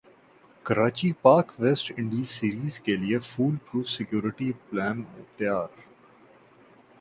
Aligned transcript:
Karachi 0.65 1.11
Pak 1.21 1.47
West 1.59 1.91
Indies 1.97 2.27
series 2.29 2.79
کیلئے 2.85 3.19
fool 3.29 3.55
proof 3.65 3.87
security 3.89 4.51
plan 4.69 5.03
تیار 5.37 5.67